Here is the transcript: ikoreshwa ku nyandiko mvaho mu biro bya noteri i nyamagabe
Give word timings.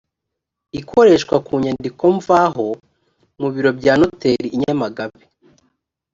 ikoreshwa 0.79 1.35
ku 1.45 1.53
nyandiko 1.63 2.03
mvaho 2.17 2.67
mu 3.39 3.47
biro 3.53 3.69
bya 3.79 3.93
noteri 3.99 4.47
i 4.55 4.57
nyamagabe 4.61 5.21